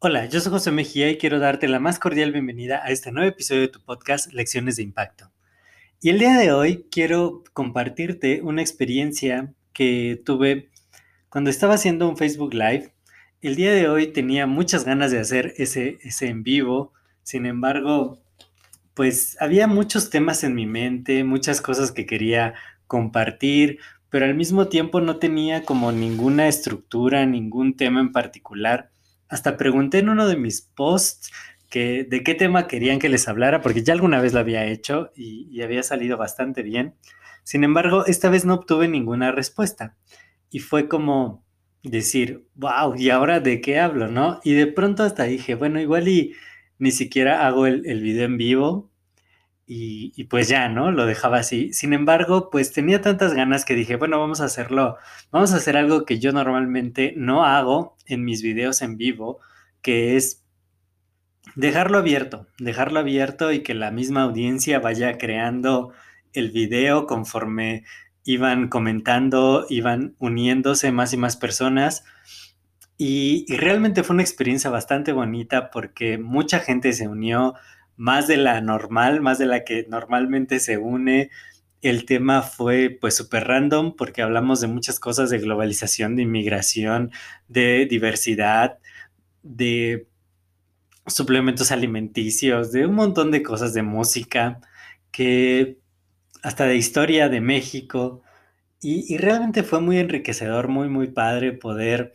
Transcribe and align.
Hola, 0.00 0.26
yo 0.26 0.40
soy 0.40 0.52
José 0.52 0.70
Mejía 0.70 1.10
y 1.10 1.18
quiero 1.18 1.40
darte 1.40 1.66
la 1.66 1.80
más 1.80 1.98
cordial 1.98 2.30
bienvenida 2.30 2.80
a 2.84 2.90
este 2.90 3.10
nuevo 3.10 3.28
episodio 3.28 3.62
de 3.62 3.68
tu 3.68 3.80
podcast 3.80 4.32
Lecciones 4.32 4.76
de 4.76 4.84
Impacto. 4.84 5.32
Y 6.00 6.10
el 6.10 6.20
día 6.20 6.38
de 6.38 6.52
hoy 6.52 6.86
quiero 6.90 7.42
compartirte 7.52 8.40
una 8.42 8.62
experiencia 8.62 9.52
que 9.72 10.22
tuve 10.24 10.70
cuando 11.28 11.50
estaba 11.50 11.74
haciendo 11.74 12.08
un 12.08 12.16
Facebook 12.16 12.54
Live. 12.54 12.94
El 13.42 13.56
día 13.56 13.72
de 13.72 13.88
hoy 13.88 14.06
tenía 14.06 14.46
muchas 14.46 14.84
ganas 14.84 15.10
de 15.10 15.18
hacer 15.18 15.54
ese, 15.56 15.98
ese 16.02 16.28
en 16.28 16.44
vivo, 16.44 16.92
sin 17.24 17.44
embargo, 17.44 18.22
pues 18.94 19.36
había 19.40 19.66
muchos 19.66 20.10
temas 20.10 20.44
en 20.44 20.54
mi 20.54 20.66
mente, 20.66 21.24
muchas 21.24 21.60
cosas 21.60 21.90
que 21.90 22.06
quería 22.06 22.54
compartir, 22.86 23.80
pero 24.10 24.24
al 24.24 24.34
mismo 24.34 24.68
tiempo 24.68 25.00
no 25.00 25.16
tenía 25.16 25.64
como 25.64 25.92
ninguna 25.92 26.48
estructura, 26.48 27.26
ningún 27.26 27.76
tema 27.76 28.00
en 28.00 28.12
particular 28.12 28.90
hasta 29.28 29.56
pregunté 29.56 29.98
en 29.98 30.08
uno 30.08 30.26
de 30.26 30.36
mis 30.36 30.62
posts 30.62 31.30
que, 31.68 32.04
de 32.04 32.22
qué 32.22 32.34
tema 32.34 32.66
querían 32.66 32.98
que 32.98 33.08
les 33.08 33.28
hablara, 33.28 33.60
porque 33.60 33.82
ya 33.82 33.92
alguna 33.92 34.20
vez 34.20 34.32
lo 34.32 34.40
había 34.40 34.64
hecho 34.64 35.12
y, 35.14 35.60
había 35.62 35.82
salido 35.82 36.16
bastante 36.16 36.62
bien. 36.62 36.94
Sin 37.44 37.64
embargo, 37.64 38.06
esta 38.06 38.30
vez 38.30 38.44
no 38.44 38.54
obtuve 38.54 38.88
ninguna 38.88 39.32
respuesta. 39.32 39.96
Y 40.50 40.60
fue 40.60 40.88
como 40.88 41.44
decir, 41.82 42.46
wow, 42.54 42.94
¿y 42.96 43.10
ahora 43.10 43.40
de 43.40 43.60
qué 43.60 43.78
hablo? 43.80 44.08
¿No? 44.08 44.40
Y 44.44 44.54
de 44.54 44.66
pronto 44.66 45.02
hasta 45.02 45.24
dije, 45.24 45.54
bueno, 45.54 45.80
igual 45.80 46.08
y 46.08 46.34
ni 46.78 46.90
siquiera 46.90 47.46
hago 47.46 47.66
el, 47.66 47.86
el 47.86 48.02
video 48.02 48.24
en 48.24 48.38
vivo, 48.38 48.87
y, 49.70 50.24
pues 50.24 50.48
ya, 50.48 50.70
¿no? 50.70 50.90
Lo 50.92 51.04
dejaba 51.04 51.38
así. 51.38 51.74
Sin 51.74 51.92
embargo, 51.92 52.48
pues 52.50 52.72
tenía 52.72 53.02
tantas 53.02 53.34
ganas 53.34 53.66
que 53.66 53.74
dije, 53.74 53.96
bueno, 53.96 54.18
vamos 54.18 54.40
a 54.40 54.46
hacerlo, 54.46 54.96
vamos 55.30 55.52
a 55.52 55.56
hacer 55.56 55.76
algo 55.76 56.06
que 56.06 56.18
yo 56.18 56.32
normalmente 56.32 57.12
no 57.18 57.44
hago 57.44 57.94
en 58.06 58.24
mis 58.24 58.42
videos 58.42 58.80
en 58.80 58.96
vivo, 58.96 59.40
que 59.82 60.16
es 60.16 60.46
dejarlo 61.54 61.98
abierto, 61.98 62.46
dejarlo 62.58 63.00
abierto 63.00 63.52
y 63.52 63.62
que 63.62 63.74
la 63.74 63.90
misma 63.90 64.22
audiencia 64.22 64.80
vaya 64.80 65.18
creando 65.18 65.92
el 66.32 66.50
video 66.50 67.06
conforme 67.06 67.84
iban 68.24 68.68
comentando, 68.68 69.66
iban 69.68 70.14
uniéndose 70.18 70.92
más 70.92 71.12
y 71.12 71.18
más 71.18 71.36
personas. 71.36 72.04
y 73.00 73.46
realmente 73.56 74.02
fue 74.02 74.14
una 74.14 74.22
experiencia 74.24 74.70
bastante 74.70 75.12
bonita 75.12 75.70
porque 75.70 76.18
mucha 76.18 76.58
gente 76.58 76.92
se 76.92 77.06
unió, 77.06 77.54
más 77.98 78.28
de 78.28 78.36
la 78.38 78.60
normal, 78.62 79.20
más 79.20 79.38
de 79.38 79.46
la 79.46 79.64
que 79.64 79.84
normalmente 79.90 80.60
se 80.60 80.78
une. 80.78 81.30
El 81.82 82.06
tema 82.06 82.42
fue 82.42 82.96
pues 83.00 83.16
súper 83.16 83.46
random 83.46 83.96
porque 83.96 84.22
hablamos 84.22 84.60
de 84.60 84.68
muchas 84.68 85.00
cosas 85.00 85.30
de 85.30 85.38
globalización, 85.38 86.16
de 86.16 86.22
inmigración, 86.22 87.10
de 87.48 87.86
diversidad, 87.86 88.78
de 89.42 90.08
suplementos 91.06 91.72
alimenticios, 91.72 92.72
de 92.72 92.86
un 92.86 92.94
montón 92.94 93.30
de 93.32 93.42
cosas 93.42 93.74
de 93.74 93.82
música, 93.82 94.60
que 95.10 95.78
hasta 96.42 96.66
de 96.66 96.76
historia 96.76 97.28
de 97.28 97.40
México. 97.40 98.22
Y, 98.80 99.12
y, 99.12 99.18
realmente 99.18 99.64
fue 99.64 99.80
muy 99.80 99.98
enriquecedor, 99.98 100.68
muy, 100.68 100.88
muy 100.88 101.08
padre 101.08 101.52
poder 101.52 102.12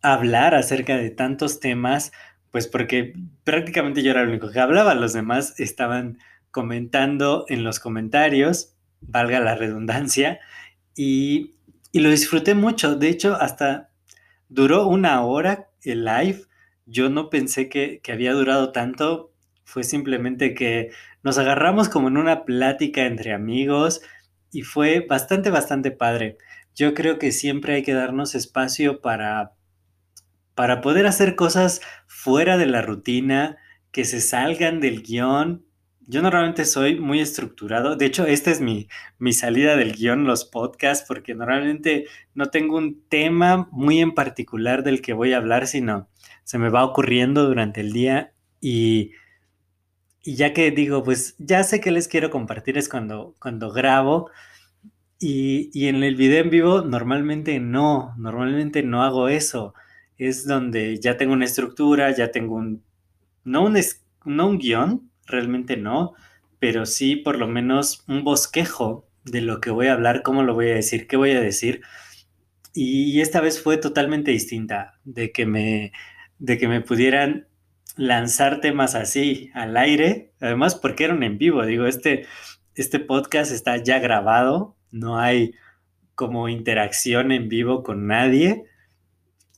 hablar 0.00 0.54
acerca 0.54 0.96
de 0.96 1.10
tantos 1.10 1.60
temas 1.60 2.12
pues 2.54 2.68
porque 2.68 3.14
prácticamente 3.42 4.04
yo 4.04 4.12
era 4.12 4.22
el 4.22 4.28
único 4.28 4.48
que 4.48 4.60
hablaba, 4.60 4.94
los 4.94 5.12
demás 5.12 5.58
estaban 5.58 6.18
comentando 6.52 7.46
en 7.48 7.64
los 7.64 7.80
comentarios, 7.80 8.76
valga 9.00 9.40
la 9.40 9.56
redundancia, 9.56 10.38
y, 10.94 11.56
lo 11.92 12.10
disfruté 12.10 12.54
mucho. 12.54 12.94
De 12.94 13.08
hecho, 13.08 13.34
hasta 13.34 13.90
duró 14.48 14.86
una 14.86 15.24
hora 15.24 15.66
el 15.82 16.04
live. 16.04 16.42
Yo 16.86 17.10
no 17.10 17.28
pensé 17.28 17.68
que, 17.68 17.98
que 18.04 18.12
había 18.12 18.32
durado 18.32 18.70
tanto. 18.70 19.32
Fue 19.64 19.82
simplemente 19.82 20.54
que 20.54 20.92
nos 21.24 21.38
agarramos 21.38 21.88
como 21.88 22.06
en 22.06 22.18
una 22.18 22.44
plática 22.44 23.04
entre 23.04 23.32
amigos 23.32 24.00
y 24.52 24.62
fue 24.62 25.00
bastante, 25.00 25.50
bastante 25.50 25.90
padre. 25.90 26.38
Yo 26.76 26.94
creo 26.94 27.18
que 27.18 27.32
siempre 27.32 27.74
hay 27.74 27.82
que 27.82 27.94
darnos 27.94 28.36
espacio 28.36 29.00
para 29.00 29.54
para 30.54 30.80
poder 30.80 31.06
hacer 31.06 31.36
cosas 31.36 31.80
fuera 32.06 32.56
de 32.56 32.66
la 32.66 32.82
rutina, 32.82 33.58
que 33.90 34.04
se 34.04 34.20
salgan 34.20 34.80
del 34.80 35.02
guion. 35.02 35.64
Yo 36.06 36.20
normalmente 36.20 36.64
soy 36.64 37.00
muy 37.00 37.20
estructurado. 37.20 37.96
De 37.96 38.06
hecho, 38.06 38.26
esta 38.26 38.50
es 38.50 38.60
mi, 38.60 38.88
mi 39.18 39.32
salida 39.32 39.76
del 39.76 39.92
guion, 39.92 40.24
los 40.24 40.44
podcasts, 40.44 41.06
porque 41.06 41.34
normalmente 41.34 42.06
no 42.34 42.46
tengo 42.46 42.76
un 42.76 43.02
tema 43.08 43.68
muy 43.70 44.00
en 44.00 44.12
particular 44.12 44.82
del 44.82 45.00
que 45.00 45.12
voy 45.12 45.32
a 45.32 45.38
hablar, 45.38 45.66
sino 45.66 46.08
se 46.42 46.58
me 46.58 46.68
va 46.68 46.84
ocurriendo 46.84 47.46
durante 47.46 47.80
el 47.80 47.92
día 47.92 48.32
y, 48.60 49.12
y 50.22 50.36
ya 50.36 50.52
que 50.52 50.70
digo, 50.72 51.02
pues 51.04 51.36
ya 51.38 51.62
sé 51.64 51.80
que 51.80 51.90
les 51.90 52.08
quiero 52.08 52.30
compartir 52.30 52.76
es 52.76 52.88
cuando, 52.88 53.34
cuando 53.40 53.70
grabo. 53.70 54.30
Y, 55.20 55.70
y 55.72 55.86
en 55.88 56.02
el 56.02 56.16
video 56.16 56.42
en 56.42 56.50
vivo 56.50 56.82
normalmente 56.82 57.60
no, 57.60 58.14
normalmente 58.18 58.82
no 58.82 59.04
hago 59.04 59.28
eso 59.28 59.72
es 60.18 60.46
donde 60.46 60.98
ya 60.98 61.16
tengo 61.16 61.32
una 61.32 61.44
estructura, 61.44 62.10
ya 62.14 62.30
tengo 62.30 62.56
un, 62.56 62.82
no 63.44 63.64
un, 63.64 63.78
no 64.24 64.48
un 64.48 64.58
guion, 64.58 65.10
realmente 65.26 65.76
no, 65.76 66.14
pero 66.58 66.86
sí 66.86 67.16
por 67.16 67.38
lo 67.38 67.48
menos 67.48 68.04
un 68.08 68.24
bosquejo 68.24 69.08
de 69.24 69.40
lo 69.40 69.60
que 69.60 69.70
voy 69.70 69.88
a 69.88 69.94
hablar, 69.94 70.22
cómo 70.22 70.42
lo 70.42 70.54
voy 70.54 70.70
a 70.70 70.74
decir, 70.74 71.06
qué 71.06 71.16
voy 71.16 71.32
a 71.32 71.40
decir. 71.40 71.82
Y 72.72 73.20
esta 73.20 73.40
vez 73.40 73.62
fue 73.62 73.76
totalmente 73.76 74.32
distinta, 74.32 74.98
de 75.04 75.30
que 75.30 75.46
me, 75.46 75.92
de 76.38 76.58
que 76.58 76.68
me 76.68 76.80
pudieran 76.80 77.46
lanzar 77.96 78.60
temas 78.60 78.94
así 78.94 79.50
al 79.54 79.76
aire, 79.76 80.32
además 80.40 80.74
porque 80.74 81.04
eran 81.04 81.22
en 81.22 81.38
vivo, 81.38 81.64
digo, 81.64 81.86
este, 81.86 82.26
este 82.74 82.98
podcast 82.98 83.52
está 83.52 83.76
ya 83.76 84.00
grabado, 84.00 84.76
no 84.90 85.18
hay 85.18 85.54
como 86.14 86.48
interacción 86.48 87.32
en 87.32 87.48
vivo 87.48 87.82
con 87.82 88.06
nadie, 88.06 88.64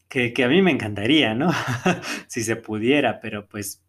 que, 0.08 0.32
a 0.44 0.48
mí 0.48 0.62
me 0.62 0.70
encantaría, 0.70 1.34
¿no? 1.34 1.50
si 2.28 2.42
se 2.42 2.56
pudiera, 2.56 3.20
pero 3.20 3.46
pues 3.48 3.82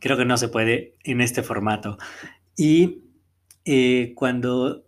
creo 0.00 0.16
que 0.16 0.24
no 0.24 0.36
se 0.36 0.48
puede 0.48 0.94
en 1.04 1.20
este 1.20 1.42
formato. 1.42 1.98
Y 2.56 3.04
eh, 3.64 4.12
cuando 4.14 4.84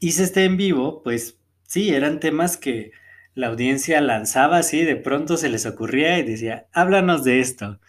hice 0.00 0.24
este 0.24 0.44
en 0.44 0.56
vivo, 0.56 1.02
pues 1.02 1.38
sí, 1.62 1.90
eran 1.90 2.20
temas 2.20 2.56
que 2.56 2.92
la 3.34 3.48
audiencia 3.48 4.00
lanzaba 4.00 4.58
así, 4.58 4.82
de 4.82 4.96
pronto 4.96 5.36
se 5.36 5.48
les 5.48 5.64
ocurría 5.64 6.18
y 6.18 6.24
decía, 6.24 6.66
háblanos 6.72 7.22
de 7.24 7.40
esto. 7.40 7.80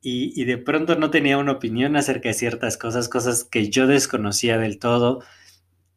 Y, 0.00 0.32
y, 0.40 0.44
de 0.44 0.58
pronto 0.58 0.96
no 0.96 1.10
tenía 1.10 1.38
una 1.38 1.52
opinión 1.52 1.96
acerca 1.96 2.28
de 2.28 2.34
ciertas 2.34 2.76
cosas, 2.76 3.08
cosas 3.08 3.44
que 3.44 3.70
yo 3.70 3.86
desconocía 3.86 4.58
del 4.58 4.78
todo. 4.78 5.22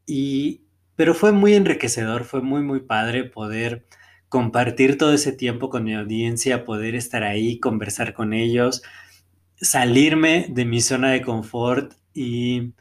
Y, 0.05 0.63
pero 0.95 1.13
fue 1.13 1.33
muy 1.33 1.53
enriquecedor, 1.55 2.23
fue 2.23 2.41
muy, 2.41 2.61
muy 2.63 2.79
padre 2.79 3.25
poder 3.25 3.85
compartir 4.29 4.97
todo 4.97 5.14
ese 5.14 5.32
tiempo 5.32 5.70
con 5.70 5.84
mi 5.84 5.96
audiencia, 5.96 6.66
poder 6.66 6.96
estar 6.96 7.24
ahí, 7.24 7.59
conversar 7.59 8.14
con 8.14 8.34
ellos, 8.34 8.84
salirme 9.56 10.47
de 10.50 10.66
mi 10.66 10.82
zona 10.82 11.12
de 11.12 11.22
confort 11.22 11.94
y, 12.14 12.74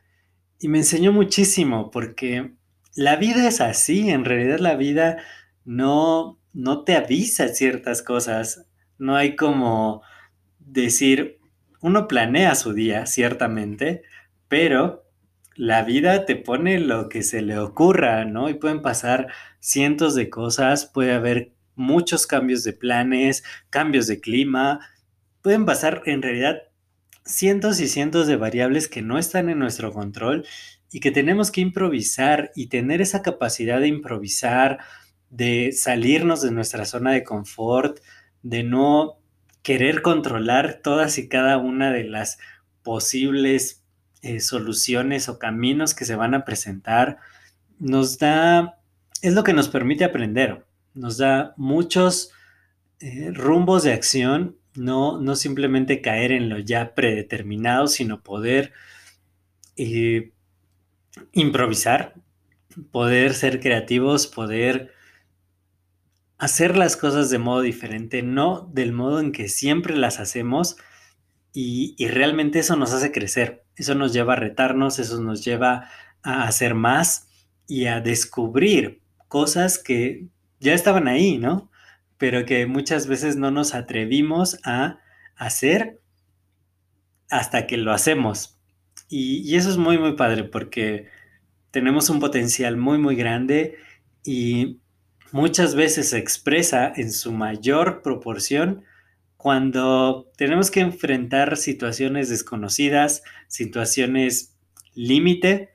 me 0.62 0.78
enseñó 0.78 1.12
muchísimo 1.12 1.90
porque 1.92 2.54
la 2.96 3.16
vida 3.16 3.46
es 3.46 3.60
así, 3.60 4.10
en 4.10 4.24
realidad 4.24 4.58
la 4.58 4.74
vida 4.74 5.18
no, 5.64 6.40
no 6.52 6.82
te 6.82 6.96
avisa 6.96 7.48
ciertas 7.48 8.02
cosas, 8.02 8.66
no 8.98 9.14
hay 9.14 9.36
como 9.36 10.02
decir, 10.58 11.38
uno 11.80 12.08
planea 12.08 12.56
su 12.56 12.72
día, 12.72 13.06
ciertamente, 13.06 14.02
pero 14.48 15.05
la 15.56 15.82
vida 15.82 16.26
te 16.26 16.36
pone 16.36 16.78
lo 16.78 17.08
que 17.08 17.22
se 17.22 17.42
le 17.42 17.58
ocurra, 17.58 18.24
¿no? 18.24 18.48
Y 18.48 18.54
pueden 18.54 18.82
pasar 18.82 19.28
cientos 19.60 20.14
de 20.14 20.30
cosas, 20.30 20.86
puede 20.86 21.12
haber 21.12 21.52
muchos 21.74 22.26
cambios 22.26 22.64
de 22.64 22.72
planes, 22.72 23.42
cambios 23.70 24.06
de 24.06 24.20
clima, 24.20 24.80
pueden 25.42 25.64
pasar 25.64 26.02
en 26.06 26.22
realidad 26.22 26.62
cientos 27.24 27.80
y 27.80 27.88
cientos 27.88 28.26
de 28.26 28.36
variables 28.36 28.88
que 28.88 29.02
no 29.02 29.18
están 29.18 29.48
en 29.48 29.58
nuestro 29.58 29.92
control 29.92 30.46
y 30.90 31.00
que 31.00 31.10
tenemos 31.10 31.50
que 31.50 31.60
improvisar 31.60 32.52
y 32.54 32.68
tener 32.68 33.00
esa 33.00 33.22
capacidad 33.22 33.80
de 33.80 33.88
improvisar, 33.88 34.78
de 35.30 35.72
salirnos 35.72 36.42
de 36.42 36.52
nuestra 36.52 36.84
zona 36.84 37.12
de 37.12 37.24
confort, 37.24 37.98
de 38.42 38.62
no 38.62 39.18
querer 39.62 40.02
controlar 40.02 40.80
todas 40.82 41.18
y 41.18 41.28
cada 41.28 41.58
una 41.58 41.90
de 41.90 42.04
las 42.04 42.38
posibles 42.82 43.85
eh, 44.26 44.40
soluciones 44.40 45.28
o 45.28 45.38
caminos 45.38 45.94
que 45.94 46.04
se 46.04 46.16
van 46.16 46.34
a 46.34 46.44
presentar, 46.44 47.18
nos 47.78 48.18
da, 48.18 48.80
es 49.22 49.34
lo 49.34 49.44
que 49.44 49.52
nos 49.52 49.68
permite 49.68 50.02
aprender, 50.02 50.64
nos 50.94 51.18
da 51.18 51.54
muchos 51.56 52.32
eh, 52.98 53.30
rumbos 53.32 53.84
de 53.84 53.92
acción, 53.92 54.56
no, 54.74 55.20
no 55.20 55.36
simplemente 55.36 56.00
caer 56.00 56.32
en 56.32 56.48
lo 56.48 56.58
ya 56.58 56.92
predeterminado, 56.96 57.86
sino 57.86 58.20
poder 58.20 58.72
eh, 59.76 60.32
improvisar, 61.30 62.14
poder 62.90 63.32
ser 63.32 63.60
creativos, 63.60 64.26
poder 64.26 64.92
hacer 66.36 66.76
las 66.76 66.96
cosas 66.96 67.30
de 67.30 67.38
modo 67.38 67.60
diferente, 67.60 68.22
no 68.24 68.68
del 68.72 68.90
modo 68.90 69.20
en 69.20 69.30
que 69.30 69.48
siempre 69.48 69.94
las 69.94 70.18
hacemos 70.18 70.78
y, 71.58 72.08
realmente 72.08 72.58
eso 72.58 72.76
nos 72.76 72.92
hace 72.92 73.12
crecer, 73.12 73.64
eso 73.76 73.94
nos 73.94 74.12
lleva 74.12 74.34
a 74.34 74.36
retarnos, 74.36 74.98
eso 74.98 75.22
nos 75.22 75.42
lleva 75.42 75.88
a 76.22 76.42
hacer 76.42 76.74
más 76.74 77.28
y 77.66 77.86
a 77.86 78.02
descubrir 78.02 79.00
cosas 79.28 79.78
que 79.78 80.26
ya 80.60 80.74
estaban 80.74 81.08
ahí, 81.08 81.38
¿no? 81.38 81.70
Pero 82.18 82.44
que 82.44 82.66
muchas 82.66 83.06
veces 83.06 83.36
no 83.36 83.50
nos 83.50 83.74
atrevimos 83.74 84.58
a 84.64 84.98
hacer 85.34 85.98
hasta 87.30 87.66
que 87.66 87.78
lo 87.78 87.90
hacemos. 87.92 88.58
Y, 89.08 89.38
y 89.50 89.56
eso 89.56 89.70
es 89.70 89.78
muy, 89.78 89.96
muy 89.96 90.12
padre 90.14 90.44
porque 90.44 91.06
tenemos 91.70 92.10
un 92.10 92.20
potencial 92.20 92.76
muy, 92.76 92.98
muy 92.98 93.16
grande 93.16 93.78
y 94.22 94.78
muchas 95.32 95.74
veces 95.74 96.10
se 96.10 96.18
expresa 96.18 96.92
en 96.94 97.10
su 97.10 97.32
mayor 97.32 98.02
proporción 98.02 98.84
cuando 99.46 100.32
tenemos 100.36 100.72
que 100.72 100.80
enfrentar 100.80 101.56
situaciones 101.56 102.28
desconocidas, 102.28 103.22
situaciones 103.46 104.58
límite, 104.92 105.70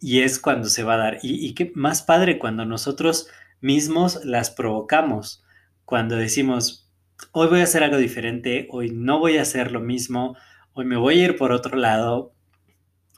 y 0.00 0.20
es 0.20 0.38
cuando 0.38 0.70
se 0.70 0.84
va 0.84 0.94
a 0.94 0.96
dar. 0.96 1.18
Y, 1.22 1.46
y 1.46 1.52
qué 1.52 1.70
más 1.74 2.00
padre 2.00 2.38
cuando 2.38 2.64
nosotros 2.64 3.28
mismos 3.60 4.24
las 4.24 4.48
provocamos, 4.50 5.44
cuando 5.84 6.16
decimos, 6.16 6.90
hoy 7.32 7.48
voy 7.48 7.60
a 7.60 7.64
hacer 7.64 7.82
algo 7.82 7.98
diferente, 7.98 8.68
hoy 8.70 8.90
no 8.90 9.18
voy 9.18 9.36
a 9.36 9.42
hacer 9.42 9.70
lo 9.70 9.80
mismo, 9.80 10.34
hoy 10.72 10.86
me 10.86 10.96
voy 10.96 11.20
a 11.20 11.24
ir 11.26 11.36
por 11.36 11.52
otro 11.52 11.76
lado, 11.76 12.32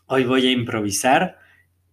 hoy 0.07 0.25
voy 0.25 0.49
a 0.49 0.51
improvisar 0.51 1.39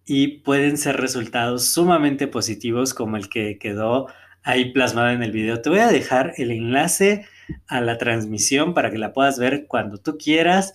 y 0.04 0.38
pueden 0.38 0.78
ser 0.78 0.96
resultados 0.96 1.66
sumamente 1.66 2.26
positivos 2.26 2.92
como 2.92 3.16
el 3.16 3.28
que 3.28 3.56
quedó 3.60 4.08
ahí 4.42 4.72
plasmado 4.72 5.10
en 5.10 5.22
el 5.22 5.30
video. 5.30 5.62
Te 5.62 5.70
voy 5.70 5.78
a 5.78 5.92
dejar 5.92 6.32
el 6.38 6.50
enlace 6.50 7.24
a 7.66 7.80
la 7.80 7.98
transmisión 7.98 8.74
para 8.74 8.90
que 8.90 8.98
la 8.98 9.12
puedas 9.12 9.38
ver 9.38 9.66
cuando 9.66 9.98
tú 9.98 10.18
quieras 10.18 10.74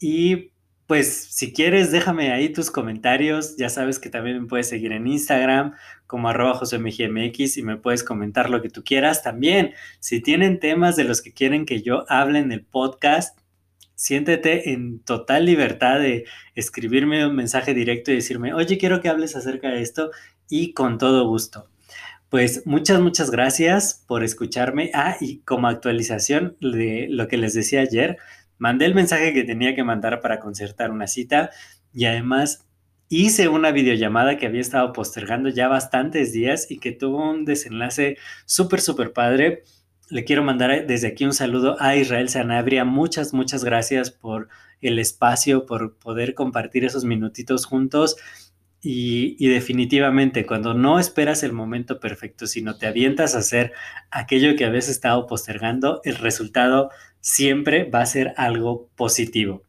y 0.00 0.52
pues 0.88 1.28
si 1.30 1.52
quieres 1.52 1.92
déjame 1.92 2.32
ahí 2.32 2.48
tus 2.48 2.70
comentarios, 2.70 3.56
ya 3.58 3.68
sabes 3.68 3.98
que 3.98 4.08
también 4.08 4.40
me 4.40 4.48
puedes 4.48 4.70
seguir 4.70 4.92
en 4.92 5.06
Instagram 5.06 5.74
como 6.06 6.30
arroba 6.30 6.54
josemgmx 6.54 7.58
y 7.58 7.62
me 7.62 7.76
puedes 7.76 8.02
comentar 8.02 8.48
lo 8.48 8.62
que 8.62 8.70
tú 8.70 8.82
quieras 8.82 9.22
también. 9.22 9.74
Si 10.00 10.22
tienen 10.22 10.58
temas 10.60 10.96
de 10.96 11.04
los 11.04 11.20
que 11.20 11.34
quieren 11.34 11.66
que 11.66 11.82
yo 11.82 12.06
hable 12.08 12.38
en 12.38 12.52
el 12.52 12.64
podcast, 12.64 13.38
siéntete 13.96 14.72
en 14.72 15.00
total 15.00 15.44
libertad 15.44 16.00
de 16.00 16.24
escribirme 16.54 17.26
un 17.26 17.36
mensaje 17.36 17.74
directo 17.74 18.10
y 18.10 18.14
decirme, 18.14 18.54
oye, 18.54 18.78
quiero 18.78 19.02
que 19.02 19.10
hables 19.10 19.36
acerca 19.36 19.68
de 19.68 19.82
esto 19.82 20.10
y 20.48 20.72
con 20.72 20.96
todo 20.96 21.28
gusto. 21.28 21.68
Pues 22.30 22.66
muchas, 22.66 23.00
muchas 23.00 23.30
gracias 23.30 24.04
por 24.06 24.22
escucharme. 24.22 24.90
Ah, 24.94 25.16
y 25.20 25.38
como 25.40 25.68
actualización 25.68 26.56
de 26.60 27.06
lo 27.08 27.26
que 27.28 27.38
les 27.38 27.54
decía 27.54 27.80
ayer, 27.80 28.18
mandé 28.58 28.84
el 28.84 28.94
mensaje 28.94 29.32
que 29.32 29.44
tenía 29.44 29.74
que 29.74 29.84
mandar 29.84 30.20
para 30.20 30.40
concertar 30.40 30.90
una 30.90 31.06
cita 31.06 31.50
y 31.92 32.04
además 32.04 32.66
hice 33.08 33.48
una 33.48 33.70
videollamada 33.70 34.36
que 34.36 34.46
había 34.46 34.60
estado 34.60 34.92
postergando 34.92 35.48
ya 35.48 35.68
bastantes 35.68 36.32
días 36.32 36.70
y 36.70 36.78
que 36.78 36.92
tuvo 36.92 37.30
un 37.30 37.46
desenlace 37.46 38.18
súper, 38.44 38.82
súper 38.82 39.12
padre 39.14 39.62
le 40.10 40.24
quiero 40.24 40.42
mandar 40.42 40.86
desde 40.86 41.08
aquí 41.08 41.24
un 41.24 41.34
saludo 41.34 41.76
a 41.80 41.96
Israel 41.96 42.28
Sanabria. 42.28 42.84
Muchas, 42.84 43.34
muchas 43.34 43.62
gracias 43.62 44.10
por 44.10 44.48
el 44.80 44.98
espacio, 44.98 45.66
por 45.66 45.98
poder 45.98 46.34
compartir 46.34 46.84
esos 46.84 47.04
minutitos 47.04 47.66
juntos. 47.66 48.16
Y, 48.80 49.48
definitivamente, 49.48 50.46
cuando 50.46 50.72
no 50.72 51.00
esperas 51.00 51.42
el 51.42 51.52
momento 51.52 51.98
perfecto, 51.98 52.46
sino 52.46 52.76
te 52.76 52.86
avientas 52.86 53.34
a 53.34 53.38
hacer 53.38 53.72
aquello 54.10 54.54
que 54.56 54.64
habías 54.64 54.88
estado 54.88 55.26
postergando, 55.26 56.00
el 56.04 56.16
resultado 56.16 56.90
siempre 57.20 57.84
va 57.84 58.02
a 58.02 58.06
ser 58.06 58.34
algo 58.36 58.88
positivo. 58.94 59.62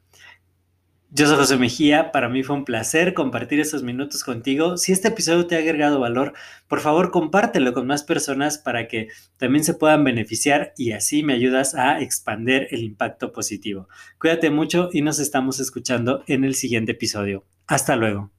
Yo 1.11 1.25
soy 1.25 1.38
José 1.38 1.57
Mejía, 1.57 2.11
para 2.11 2.29
mí 2.29 2.44
fue 2.44 2.56
un 2.56 2.65
placer 2.65 3.15
compartir 3.15 3.59
estos 3.59 3.81
minutos 3.81 4.23
contigo. 4.23 4.77
Si 4.77 4.91
este 4.91 5.07
episodio 5.07 5.47
te 5.47 5.56
ha 5.56 5.57
agregado 5.57 6.00
valor, 6.00 6.33
por 6.67 6.81
favor 6.81 7.09
compártelo 7.09 7.73
con 7.73 7.88
más 7.88 8.03
personas 8.03 8.59
para 8.59 8.88
que 8.88 9.07
también 9.38 9.63
se 9.63 9.73
puedan 9.73 10.03
beneficiar 10.03 10.71
y 10.77 10.91
así 10.91 11.23
me 11.23 11.33
ayudas 11.33 11.73
a 11.73 12.00
expander 12.00 12.67
el 12.69 12.83
impacto 12.83 13.31
positivo. 13.31 13.89
Cuídate 14.19 14.51
mucho 14.51 14.91
y 14.94 15.01
nos 15.01 15.17
estamos 15.17 15.59
escuchando 15.59 16.23
en 16.27 16.44
el 16.44 16.53
siguiente 16.53 16.91
episodio. 16.91 17.44
Hasta 17.65 17.95
luego. 17.95 18.29